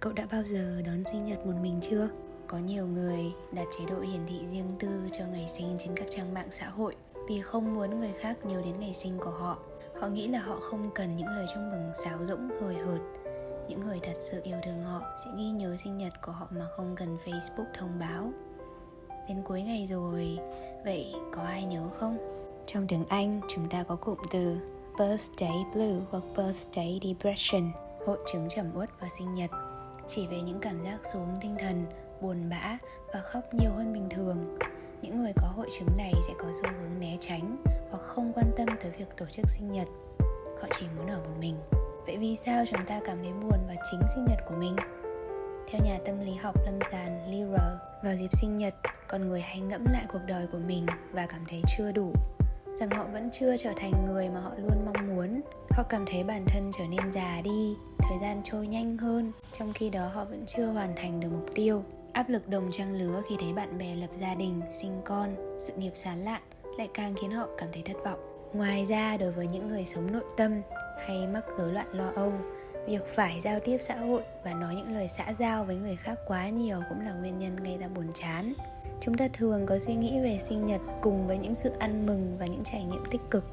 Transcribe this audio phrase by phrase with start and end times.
[0.00, 2.08] Cậu đã bao giờ đón sinh nhật một mình chưa?
[2.46, 6.06] Có nhiều người đặt chế độ hiển thị riêng tư cho ngày sinh trên các
[6.10, 6.96] trang mạng xã hội
[7.28, 9.58] vì không muốn người khác nhớ đến ngày sinh của họ.
[10.00, 13.00] Họ nghĩ là họ không cần những lời chúc mừng sáo rỗng hời hợt.
[13.68, 16.66] Những người thật sự yêu thương họ sẽ ghi nhớ sinh nhật của họ mà
[16.76, 18.32] không cần Facebook thông báo.
[19.28, 20.38] Đến cuối ngày rồi,
[20.84, 22.18] vậy có ai nhớ không?
[22.66, 24.56] Trong tiếng Anh, chúng ta có cụm từ
[24.98, 27.72] birthday blue hoặc birthday depression,
[28.06, 29.50] hội chứng trầm uất vào sinh nhật,
[30.06, 31.86] chỉ về những cảm giác xuống tinh thần,
[32.20, 32.78] buồn bã
[33.14, 34.58] và khóc nhiều hơn bình thường.
[35.02, 37.56] Những người có hội chứng này sẽ có xu hướng né tránh
[37.90, 39.88] hoặc không quan tâm tới việc tổ chức sinh nhật.
[40.62, 41.56] Họ chỉ muốn ở một mình.
[42.06, 44.76] Vậy vì sao chúng ta cảm thấy buồn vào chính sinh nhật của mình?
[45.70, 48.74] Theo nhà tâm lý học lâm sàng Lira, vào dịp sinh nhật,
[49.08, 52.12] con người hay ngẫm lại cuộc đời của mình và cảm thấy chưa đủ
[52.80, 56.24] rằng họ vẫn chưa trở thành người mà họ luôn mong muốn họ cảm thấy
[56.24, 57.76] bản thân trở nên già đi
[58.08, 61.46] thời gian trôi nhanh hơn, trong khi đó họ vẫn chưa hoàn thành được mục
[61.54, 61.82] tiêu.
[62.12, 65.72] Áp lực đồng trang lứa khi thấy bạn bè lập gia đình, sinh con, sự
[65.76, 66.42] nghiệp sán lạn
[66.78, 68.50] lại càng khiến họ cảm thấy thất vọng.
[68.52, 70.52] Ngoài ra, đối với những người sống nội tâm
[71.06, 72.32] hay mắc rối loạn lo âu,
[72.86, 76.18] việc phải giao tiếp xã hội và nói những lời xã giao với người khác
[76.26, 78.52] quá nhiều cũng là nguyên nhân gây ra buồn chán.
[79.00, 82.36] Chúng ta thường có suy nghĩ về sinh nhật cùng với những sự ăn mừng
[82.38, 83.44] và những trải nghiệm tích cực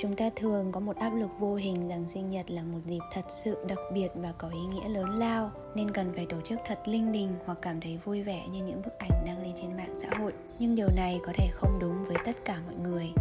[0.00, 3.00] chúng ta thường có một áp lực vô hình rằng sinh nhật là một dịp
[3.12, 6.58] thật sự đặc biệt và có ý nghĩa lớn lao, nên cần phải tổ chức
[6.66, 9.76] thật linh đình hoặc cảm thấy vui vẻ như những bức ảnh đăng lên trên
[9.76, 10.32] mạng xã hội.
[10.58, 13.12] Nhưng điều này có thể không đúng với tất cả mọi người.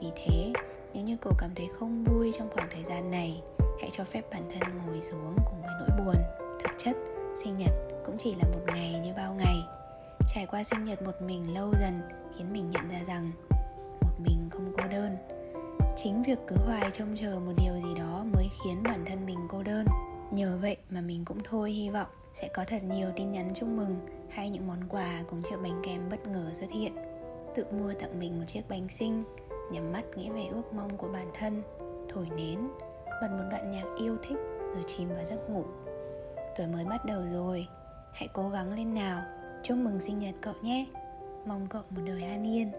[0.00, 0.52] Vì thế,
[0.94, 3.42] nếu như cậu cảm thấy không vui trong khoảng thời gian này,
[3.80, 6.16] hãy cho phép bản thân ngồi xuống cùng với nỗi buồn.
[6.62, 6.96] Thực chất,
[7.44, 7.72] sinh nhật
[8.06, 9.56] cũng chỉ là một ngày như bao ngày.
[10.34, 12.00] Trải qua sinh nhật một mình lâu dần
[12.36, 13.30] khiến mình nhận ra rằng
[16.04, 19.38] chính việc cứ hoài trông chờ một điều gì đó mới khiến bản thân mình
[19.48, 19.86] cô đơn.
[20.30, 23.68] Nhờ vậy mà mình cũng thôi hy vọng sẽ có thật nhiều tin nhắn chúc
[23.68, 23.96] mừng
[24.30, 26.92] hay những món quà cùng chiếc bánh kem bất ngờ xuất hiện.
[27.54, 29.22] Tự mua tặng mình một chiếc bánh sinh
[29.72, 31.62] nhắm mắt nghĩ về ước mong của bản thân,
[32.12, 32.58] thổi nến,
[33.20, 34.38] bật một đoạn nhạc yêu thích
[34.74, 35.64] rồi chìm vào giấc ngủ.
[36.56, 37.66] Tuổi mới bắt đầu rồi,
[38.12, 39.22] hãy cố gắng lên nào.
[39.62, 40.86] Chúc mừng sinh nhật cậu nhé.
[41.46, 42.72] Mong cậu một đời an yên.